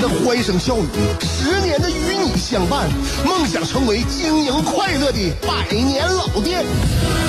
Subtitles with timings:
[0.00, 0.86] 的欢声笑语，
[1.22, 2.88] 十年的与你相伴，
[3.24, 6.64] 梦想成为经营快乐的百年老店。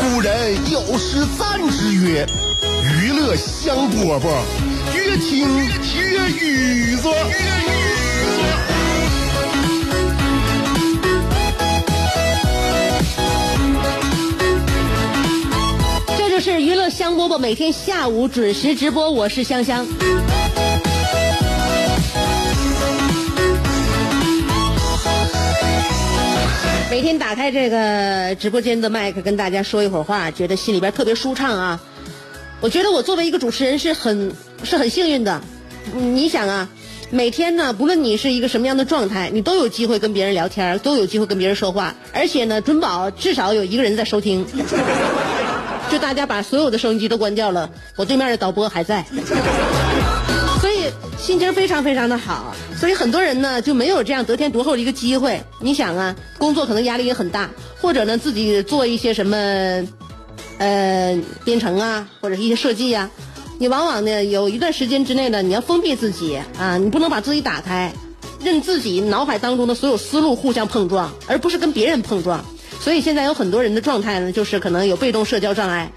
[0.02, 2.26] 古人有诗赞之曰
[2.84, 4.22] ：“娱乐香饽饽，
[4.96, 7.10] 越听越雨子。”
[16.18, 19.86] 这就是娱乐香饽饽每天下午准时直播，我是香香。
[26.90, 31.82] 每天打开这个直播间的麦克，跟大家说一会儿话，觉得心里边特别舒畅啊。
[32.62, 34.32] 我觉得我作为一个主持人是很
[34.64, 35.42] 是很幸运的。
[35.94, 36.70] 你想啊，
[37.10, 44.46] 每天呢，不论你是一个什么样的状态，你都有机会跟别人聊天，都有机会跟别人说话，而且呢，准保至少有一个人在收听。
[45.92, 49.06] 就大家把所有的收音机都关掉了，我对面的导播还在，
[51.28, 52.56] 心情非常非常的好。
[52.80, 55.44] 所以很多人呢就没有这样得天独厚的一个机会。
[55.60, 57.50] 你想啊，工作可能压力也很大，
[57.82, 59.36] 或者呢自己做一些什么，
[60.58, 63.10] 呃，编程啊，或者是一些设计呀、
[63.60, 67.92] 你往往呢有一段时间之内呢，你要封闭自己啊，你不能把自己打开，
[68.42, 72.46] 任自己脑海当中的所有思路互相碰撞，而不是跟别人碰撞。
[72.80, 75.92] 所以现在有很多人的状态呢，就是可能有被动社交障碍。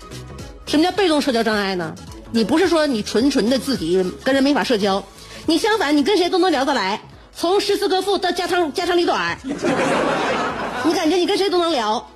[0.66, 1.94] 什么叫被动社交障碍呢？
[2.32, 5.04] 你不是说你纯纯的自己跟人没法社交，
[5.46, 7.00] 你相反你跟谁都能聊得来，
[7.34, 9.38] 从诗词歌赋到家长家长里短儿，
[10.84, 12.10] 你感觉你跟谁都能聊，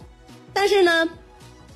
[0.52, 1.08] 但是呢，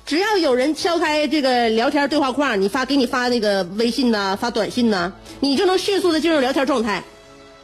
[0.05, 7.03] 只要有人敲开这个聊天对话框，你发给你发那个微信呐、发短信呐、你就能迅速的进入聊天状态。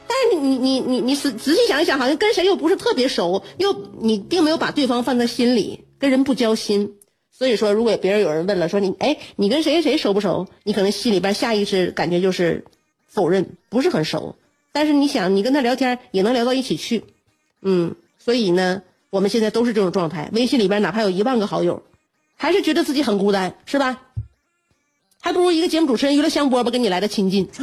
[0.07, 6.93] 但是你你你你仔仔细想一想，好像跟谁又不是特别熟，又你并没有把对方放在心里，跟人不交心。
[7.31, 10.47] 所以说，如果别人有人问了，说你哎，你跟谁谁熟不熟？
[10.63, 12.63] 你可能心里边下意识感觉就是
[13.15, 14.35] 否认，不是很熟。
[14.71, 17.05] 但是你想，你跟他聊天也能聊到一起去，
[17.61, 17.95] 嗯。
[18.19, 18.81] 所以呢，
[19.11, 20.29] 我们现在都是这种状态。
[20.33, 21.83] 微信里边哪怕有一万个好友，
[22.35, 24.01] 还是觉得自己很孤单，是吧？
[25.21, 27.47] 还不如一个节目主持人娱乐香饽饽跟你来的亲近。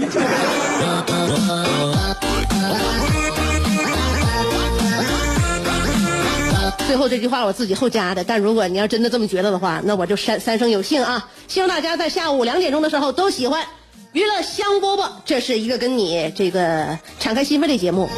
[6.86, 11.28] 最后这句话我自己后加的，但如果你要真的这么觉得的话，那我就三三生有幸啊！
[11.48, 13.66] 希望大家在下午两点钟的时候都喜欢
[14.12, 18.10] 娱乐香饽饽，这是一个跟你这个敞开心扉的节目。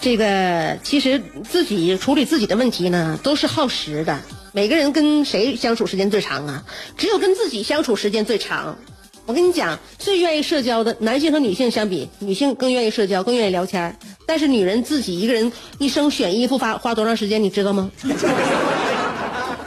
[0.00, 4.18] 这个其实自己处理自己的问题呢，都是耗时的。
[4.50, 6.64] 每个人跟谁相处时间最长啊？
[6.98, 8.76] 只有跟自己相处时间最长。
[9.24, 13.96] 我跟你讲，最愿意社交的男性和女性相比，女性更愿意社交，更愿意聊天
[14.26, 17.90] 但是女人自己一个人一生选衣服花花多长时间，你知道吗？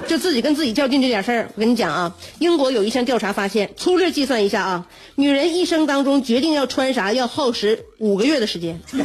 [0.10, 8.82] 就自己跟自己较劲这点事儿，我跟你讲啊，英国有一项调查发现，粗略计算一下啊，女人一生当中决定要穿啥要耗时五个月的时间。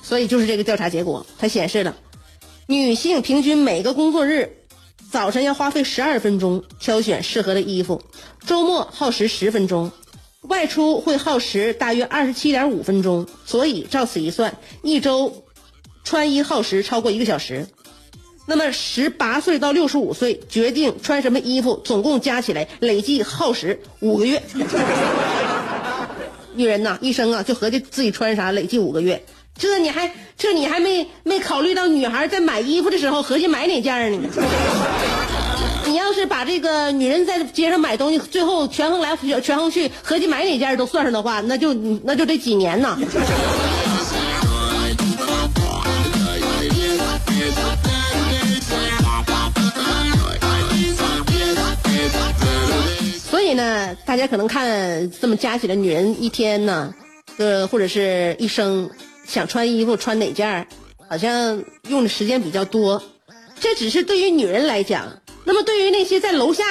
[0.00, 1.96] 所以就是这个调查结果，它显示了，
[2.68, 4.58] 女性平均每个工作日
[5.10, 8.00] 早晨要花费十二分钟挑选适合的衣服，
[8.46, 9.90] 周末耗时十分钟，
[10.42, 13.26] 外出会耗时大约二十七点五分钟。
[13.44, 15.44] 所以照此一算，一周
[16.04, 17.66] 穿衣耗时超过一个小时。
[18.54, 24.42] 那么十八岁到六十五岁决定穿什么衣服，总共加起来累计耗时五个月。
[26.54, 29.24] 女人呐，一生啊就合计自己穿啥，累计五个月。
[29.58, 34.28] 这你还这你还没没考虑到女孩在买衣服的时候合计买哪件呢？
[35.86, 41.72] 你要是把这个女人在街上买东西，最后权衡来权衡去，合计买哪件都算上的话，那就
[42.04, 42.98] 那就得几年呐。
[53.52, 56.94] 以呢，大家可能看这么加起来，女人一天呢，
[57.36, 58.90] 呃，或者是一生
[59.26, 60.66] 想穿衣服穿哪件儿，
[61.08, 63.02] 好像用的时间比较多。
[63.60, 66.64] 这只是对于女人来讲，那么对于那些在楼下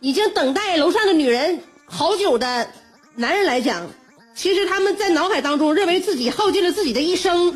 [0.00, 2.68] 已经等待楼上的女人好久的
[3.14, 3.86] 男人来讲，
[4.34, 7.54] 其实他们在脑海当中认为自己耗尽了自己的一生。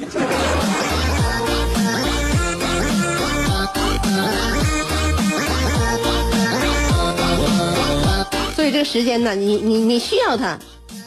[8.70, 10.58] 这个时间呢，你你你需要它，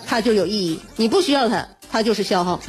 [0.07, 2.59] 它就有意义；你不需要它，它就是消耗。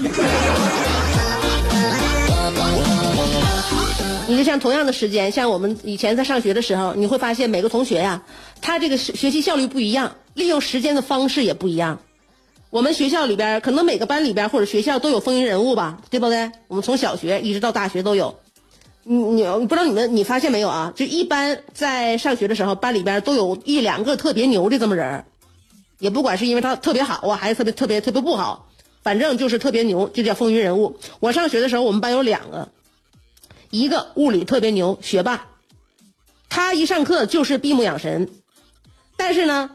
[4.29, 8.23] 你就像同样的时间，像我们以前在上学的时候，你会发现每个同学呀，
[8.61, 11.99] 他这个学习效率不一样，利用时间的方式也不一样。
[12.69, 16.53] 我们学校里边可能每个班里边或者学校都有风云人物吧，对不对？
[16.69, 18.39] 我们从小学一直到大学都有。
[19.05, 20.93] 你你不知道你们你发现没有啊？
[20.95, 25.25] 就一般在上学的时候，班里边都有一两个特别牛的这么人
[25.99, 28.69] 也不管是因为他特别好啊，还是特别特别特别不好，
[29.03, 30.99] 反正就是特别牛，就叫风云人物。
[31.21, 32.69] 我上学的时候，我们班有两个。
[33.71, 35.47] 一个物理特别牛，学霸，
[36.51, 38.29] 他一上课就是闭目养神，
[39.17, 39.71] 但是呢，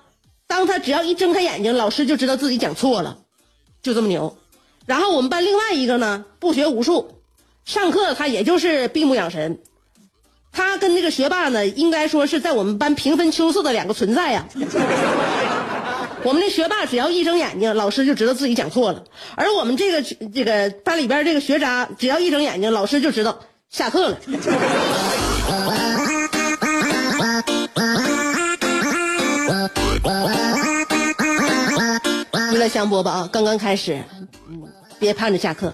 [0.46, 3.18] 当他只要一睁开眼睛，老师就知道自己讲错了，
[3.82, 4.38] 就这么牛。
[4.86, 7.17] 然后我们班另外一个呢，不学无术，
[7.68, 9.60] 上课他也就是闭目养神，
[10.54, 14.48] 他跟那个学霸呢，应该说是在我们班平分秋色的两个存在呀。
[16.24, 19.04] 我们那学霸只要一睁眼睛，老师就知道自己讲错了；
[19.36, 20.02] 而我们这个
[20.34, 23.38] 这个班里边这个学渣，只要一睁眼睛，老师就知道。
[23.70, 24.18] 下课了。
[32.54, 34.02] 娱乐香饽饽啊，刚刚开始，
[35.00, 35.74] 别盼着下课。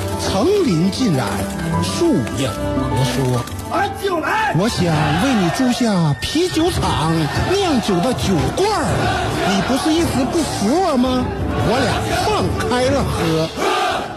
[0.21, 1.27] 层林尽染，
[1.83, 2.49] 树影
[2.89, 3.41] 婆娑。
[4.21, 4.55] 来。
[4.57, 4.85] 我想
[5.23, 7.13] 为你租下啤酒厂
[7.51, 8.85] 酿酒的酒罐儿，
[9.49, 11.25] 你不是一直不服我吗？
[11.67, 11.91] 我俩
[12.25, 13.49] 放开了喝。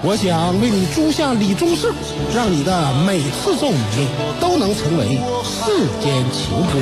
[0.02, 1.90] 我想为你租下李宗盛，
[2.34, 4.08] 让你的每次奏鸣
[4.40, 6.78] 都能成为世间情歌。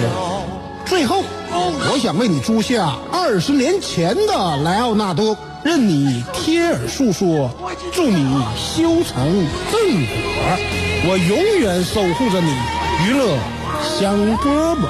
[0.85, 1.23] 最后，
[1.53, 7.51] 我想为你租下二十年前的莱奥纳多，任你贴耳诉说，
[7.93, 10.59] 祝你修成正果。
[11.05, 12.51] 我永远守护着你，
[13.07, 13.39] 娱乐
[13.83, 14.89] 香饽饽。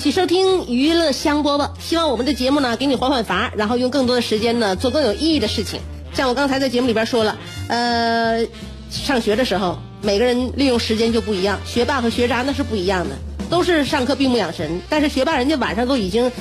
[0.00, 5.78] 续收听娱乐香饽饽，希望我们的节目呢给你缓缓乏，然后用更多的时间呢做更有意义的事情。
[6.14, 7.36] 像我刚才在节目里边说了，
[7.68, 8.42] 呃，
[8.90, 13.14] 上学的时候每个人利用时间就不一样，学霸和学渣那是不一样的，
[13.50, 16.32] 都是上课闭目养神，但是学霸人家晚上都已经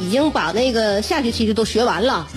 [0.00, 2.28] 已经把那个下学期的都学完了，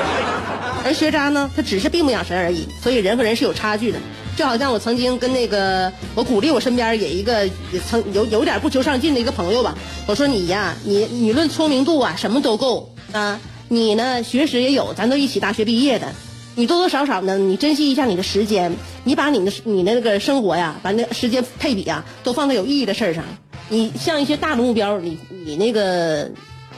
[0.86, 3.98] 而学渣呢，他只是闭目养神而已，所以人和人是有差距的。
[4.36, 7.48] 就好像我曾经跟那个我鼓励我身边也一个
[7.88, 9.74] 曾有有点不求上进的一个朋友吧，
[10.06, 16.12] 我说你呀，你你论聪明度啊，什么都够啊，你呢学识也有，咱都一起大学毕业的，
[16.54, 23.24] 你多多少少呢，你珍惜一下你的时间，你把你的你的那个生活呀，把那时间配比啊，都放在有意义的事儿上。
[23.70, 26.30] 你像一些大的目标，你你那个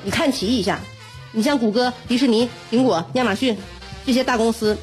[0.05, 0.81] 你看齐一下，
[1.33, 3.59] 你像谷歌、迪士尼、苹果、亚马逊
[4.07, 4.79] 这些大公司。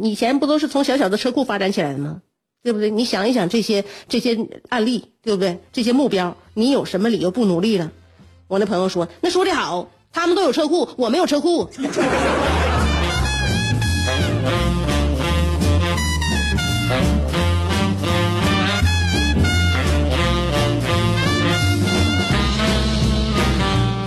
[0.00, 2.22] 以前不都是从小小的车库发展起来的吗？
[2.62, 2.90] 对不对？
[2.90, 4.36] 你想一想这些这些
[4.68, 5.60] 案例，对不对？
[5.72, 7.92] 这些目标，你有什么理由不努力了？
[8.48, 11.70] 我那朋友说：“那说的好，他们都有车库，我没有车库。”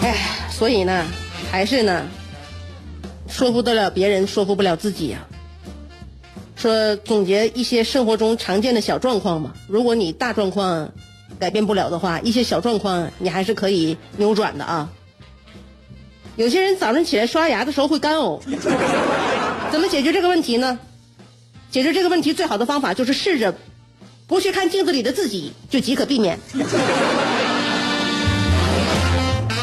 [0.01, 0.15] 哎，
[0.51, 1.05] 所以呢，
[1.49, 2.05] 还是呢，
[3.29, 5.25] 说服得了别人，说服不了自己呀。
[6.59, 9.53] 说总结一些生活中常见的小状况吧。
[9.67, 10.91] 如果你大状况
[11.39, 14.89] 改变不了的话，一些小状况你还是可以扭转的啊。
[16.35, 18.41] 有些人早上起来刷牙的时候会干呕，
[19.71, 20.77] 怎么解决这个问题呢？
[21.71, 23.55] 解决这个问题最好的方法就是试着
[24.27, 26.37] 不去看镜子里的自己，就即可避免。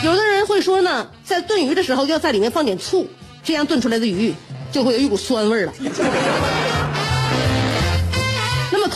[0.03, 3.07] 有的人会说呢，在炖鱼的时候要在里面放点醋，
[3.45, 4.35] 这样炖出来的鱼
[4.73, 5.73] 就会有一股酸味了。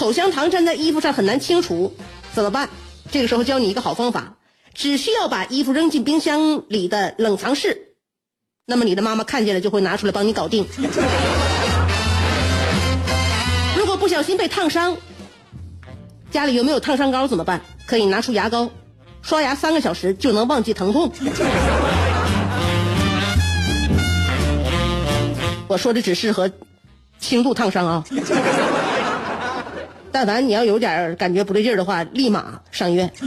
[0.01, 1.95] 口香糖粘在衣服上很难清除，
[2.33, 2.71] 怎么办？
[3.13, 4.39] 这个时候教你一个好方法，
[4.73, 7.97] 只需要把衣服扔进冰箱里的冷藏室，
[8.65, 10.67] 那么你的妈妈看见了就会拿出来帮你搞定。
[13.77, 14.97] 如果不小心被烫伤，
[16.31, 17.61] 家里有没有烫伤膏怎么办？
[17.85, 18.71] 可以拿出牙膏，
[19.21, 21.13] 刷牙三个小时就能忘记疼痛。
[25.69, 26.51] 我说的只适合
[27.19, 28.03] 轻度烫伤啊。
[30.13, 33.11] 但凡你要有点感觉不对劲儿的话，立马上医院。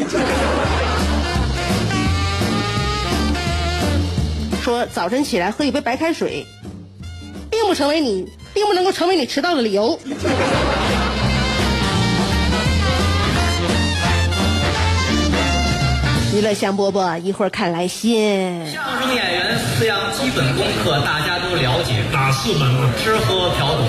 [4.64, 6.46] 说早晨起来喝一杯白开水，
[7.50, 10.00] 并不成为你，并不能够成为你迟到的理由。
[16.34, 18.66] 娱乐香饽饽，一会儿看来信。
[18.66, 22.90] 相声演员四样基本功课大家都了解，哪四门啊？
[22.98, 23.84] 吃喝嫖赌。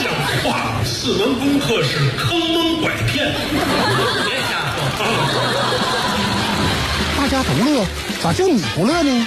[0.00, 0.10] 像
[0.50, 0.82] 话！
[0.82, 3.30] 四门功课是坑蒙拐骗。
[4.24, 5.04] 别瞎说。
[7.18, 7.84] 大家都乐，
[8.22, 9.26] 咋就你不乐呢？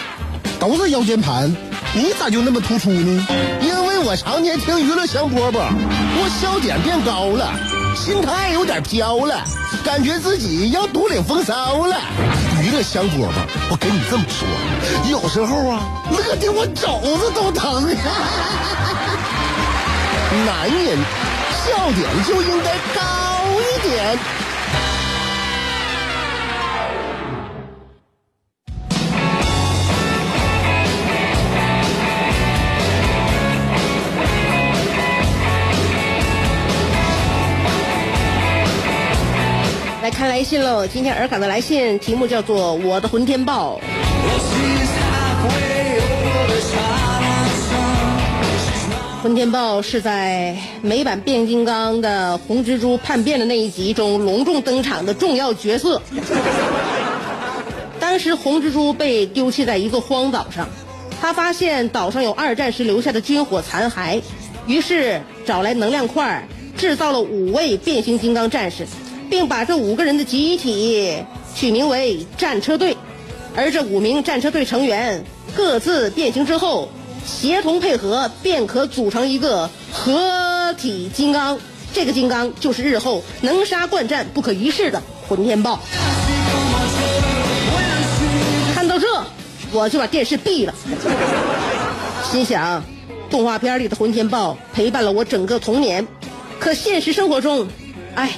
[0.59, 1.55] 都是腰间盘，
[1.93, 3.27] 你咋就那么突出呢？
[3.61, 5.59] 因为我常年听娱乐香饽饽，
[6.17, 7.53] 我笑点变高了，
[7.95, 9.43] 心态有点飘了，
[9.83, 11.95] 感觉自己要独领风骚了。
[12.61, 13.29] 娱乐香饽饽，
[13.69, 14.47] 我跟你这么说，
[15.09, 15.81] 有时候啊，
[16.11, 17.83] 乐的我肘子都疼。
[20.45, 20.97] 男人
[21.65, 23.01] 笑点就应该高
[23.59, 24.17] 一点。
[40.51, 43.79] 信喽，今天尔卡的来信题目叫做《我的混天豹》。
[49.23, 56.01] 混天豹是在美版变形金刚的红蜘蛛叛变的那一集中隆重登场的重要角色。
[57.97, 60.67] 当时红蜘蛛被丢弃在一个荒岛上，
[61.21, 64.21] 他发现岛上有二战时留下的军火残骸，
[64.67, 66.45] 于是找来能量块，
[66.77, 68.85] 制造了五位变形金刚战士，
[69.31, 71.15] 并把这五个人的集体
[71.55, 72.95] 取名为战车队。
[73.55, 75.23] 而这五名战车队成员
[75.55, 76.89] 各自变形之后，
[77.25, 81.57] 协同配合便可组成一个合体金刚。
[81.93, 85.79] 这个金刚就是日后能杀惯战、不可一世的混天豹。
[88.75, 89.07] 看到这，
[89.71, 90.73] 我就把电视闭了，
[92.29, 92.83] 心想，
[93.29, 96.05] 动画片里的混天豹陪伴了我整个童年，
[96.59, 97.67] 可现实生活中，
[98.15, 98.31] 哎，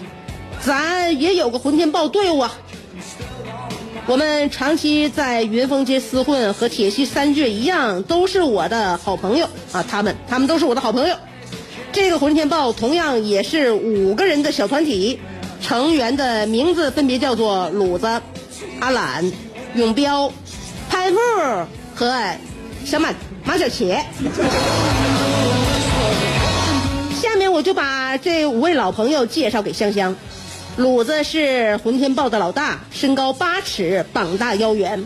[0.65, 2.53] 咱也有个混天豹队伍啊。
[4.05, 9.83] 我们长期在云峰街厮混，和铁西三倔一样，都是我的好朋友啊。
[9.89, 11.15] 他们，他们都是我的好朋友。
[11.91, 15.19] 这个混天豹同样也是五个人的小团体，
[15.61, 18.21] 成员的名字分别叫做鲁子、
[18.79, 19.31] 阿懒、
[19.75, 20.31] 永彪、
[20.89, 21.19] 潘富
[21.95, 22.13] 和
[22.83, 23.13] 小马
[23.45, 24.01] 马小茄。
[27.21, 30.15] 下面我就把这五位老朋友介绍给香香。
[30.75, 35.05] 鲁子是混天豹的老大，身高八尺，膀大腰圆，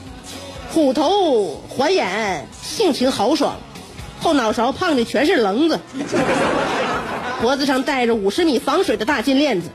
[0.71, 3.57] 虎头环眼，性情豪爽，
[4.21, 5.77] 后脑勺胖的全是棱子，
[7.41, 9.69] 脖子上戴着五十米防水的大金链子。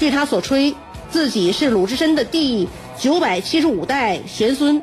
[0.00, 0.74] 据他所吹，
[1.12, 2.68] 自己是鲁智深的第
[2.98, 4.82] 九百七十五代玄孙。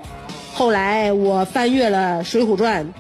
[0.54, 2.86] 后来我翻阅了《水浒传》《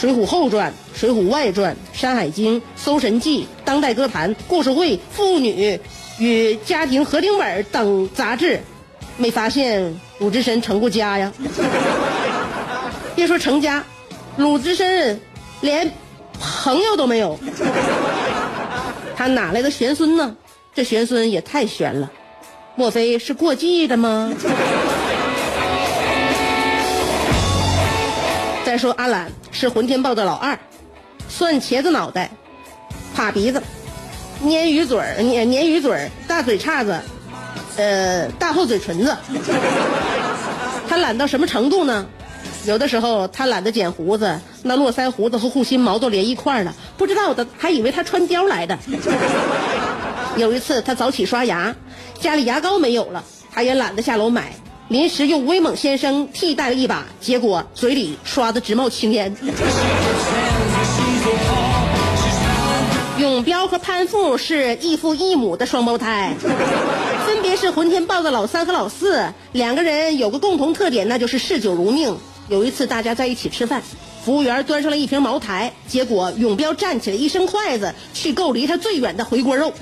[0.00, 5.76] 水浒后传》《水浒外传》《山海经》《搜神记》《当代歌坛》《故事会》《妇女》。
[6.18, 8.60] 与家庭合订本等杂志，
[9.16, 11.32] 没发现鲁智深成过家呀？
[13.14, 13.84] 别说成家，
[14.36, 15.20] 鲁智深
[15.60, 15.90] 连
[16.40, 17.38] 朋友都没有，
[19.16, 20.36] 他哪来的玄孙呢？
[20.74, 22.10] 这玄孙也太玄了，
[22.76, 24.32] 莫非是过继的吗？
[28.64, 30.58] 再说阿懒是混天豹的老二，
[31.28, 32.30] 蒜茄子脑袋，
[33.14, 33.62] 趴鼻子。
[34.44, 37.00] 鲶鱼嘴儿，鲶鲶鱼嘴儿，大嘴叉子，
[37.76, 39.16] 呃，大厚嘴唇子。
[40.88, 42.06] 他懒到什么程度呢？
[42.64, 48.78] 有的时候他懒得剪胡子，那络腮胡子和护心毛都连一块儿了，不知道的还以为他穿貂来的。
[50.36, 51.74] 有一次他早起刷牙，
[52.20, 54.52] 家里牙膏没有了，他也懒得下楼买，
[54.88, 59.34] 临时用威猛先生替代了一把，结果嘴里刷的直冒青烟。
[63.38, 66.34] 永彪和潘富是异父异母的双胞胎，
[67.24, 69.32] 分别是混天豹的老三和老四。
[69.52, 72.18] 两个人有个共同特点，那就是嗜酒如命。
[72.48, 73.80] 有一次大家在一起吃饭，
[74.24, 79.72] 服务员端上了一瓶茅台，结果永彪站起来一伸筷子去够离他最远的回锅肉，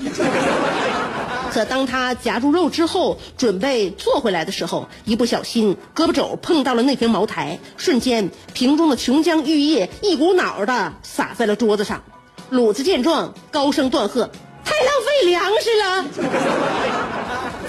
[1.51, 12.03] 可当他夹住肉之后准备坐回来的时候，一不小心胳膊肘碰到了那瓶茅台，瞬间瓶中的琼浆玉液一股脑的洒在了桌子上。
[12.49, 14.29] 鲁子见状，高声断喝
[14.63, 16.05] ：“太浪费粮食了。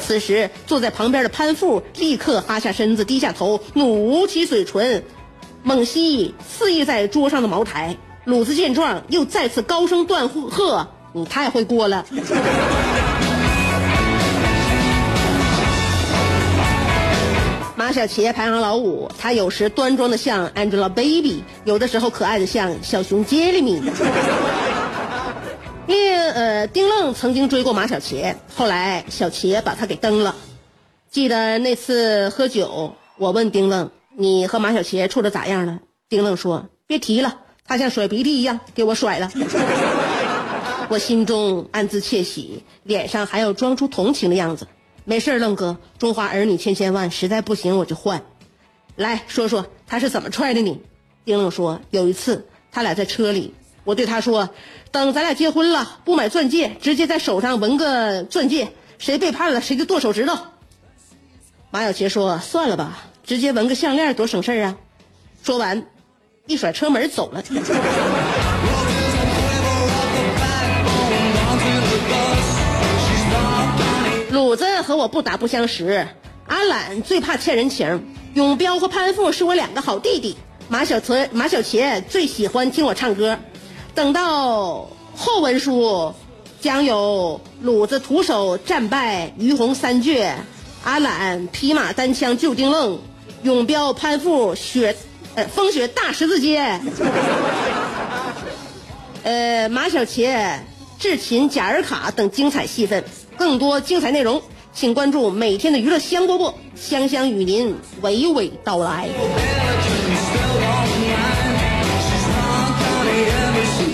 [0.00, 5.02] 此时坐在旁边的潘富立刻哈下身子，低下头，努起嘴唇，
[5.64, 7.97] 猛吸肆意在桌上的茅台。
[8.25, 12.06] 鲁子见状，又再次高声断喝：“你太会过了！”
[17.88, 23.80] 马小茄排行老五，他有时端庄的像 Angelababy，有的时候可爱的像小熊杰里米。
[25.88, 30.37] 另呃，丁愣曾经追过马小茄，后来小茄把他给蹬了。
[31.11, 35.78] 记得那次喝酒，我问丁愣：“你和马小茄处的咋样了？”
[36.11, 39.30] 丁愣说：“别提了，他像甩鼻涕一样给我甩了。
[40.92, 44.66] ”我心中暗自窃喜，脸上还要装出同情的样子。
[45.09, 48.25] 没事愣哥，中华儿女千千万，实在不行我就换。
[48.95, 50.83] 来说说他是怎么踹的你？
[51.25, 54.50] 丁愣说：“有一次他俩在车里，我对他说，
[54.91, 60.37] 等咱俩结婚了，不买钻戒，直接在手上纹个钻戒，谁背叛了谁就剁手指头。”
[61.73, 64.77] 马小杰说：“算了吧，直接纹个项链多省事啊。”
[65.43, 65.87] 说完，
[66.47, 67.43] 一甩车门走了。
[74.49, 76.09] 鲁子和我不打不相识，
[76.47, 80.38] 阿懒最怕欠人情，永彪和潘富是我两个好弟弟，
[80.71, 83.38] 马小存、马小茄最喜欢听我唱歌。
[83.95, 86.14] 等到后文书，
[86.62, 90.35] 将有鲁子徒手战败于洪三绝，
[90.83, 93.00] 阿懒匹马单枪救丁愣，
[93.43, 94.97] 永彪潘富雪
[95.35, 96.81] 呃风雪大十字街，
[99.25, 100.61] 呃马小茄
[100.99, 103.05] 智擒贾尔卡等精彩戏份。
[103.38, 104.42] 更多精彩内容，
[104.75, 109.09] 请关注每天的娱乐香饽饽，香香与您娓娓道来。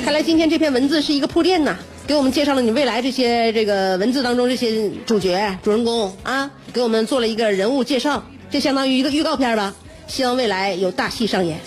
[0.03, 9.75] 看来今天这篇文字是一个铺垫呐，给我们介绍了你未来这些这个文字当中这些主角、主人公啊，给我们做了一个人物介绍，这相当于一个预告片吧。
[10.07, 11.59] 希望未来有大戏上演。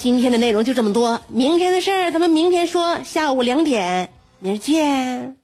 [0.00, 1.20] 今天的内容就这么多。
[1.28, 3.00] 明天的事儿，咱们明天说。
[3.04, 4.08] 下午两点，
[4.38, 5.36] 明儿见。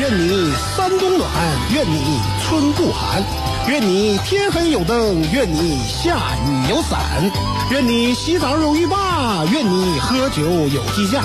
[0.00, 1.30] 愿你三冬暖，
[1.74, 3.22] 愿你春不寒，
[3.68, 6.98] 愿你天黑有灯，愿你下雨有伞，
[7.70, 11.22] 愿你洗澡有浴霸，愿你喝酒有鸡架，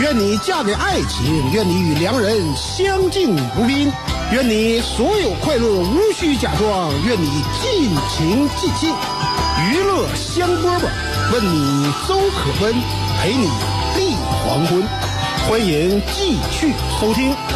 [0.00, 3.92] 愿你嫁给爱情，愿你与良人相敬如宾。
[4.32, 8.92] 愿你所有快乐无需假装，愿你尽情尽兴，
[9.70, 10.88] 娱乐香饽饽，
[11.32, 12.74] 问你粥可温，
[13.20, 13.46] 陪你
[13.96, 14.82] 立黄昏，
[15.48, 17.55] 欢迎继续收听。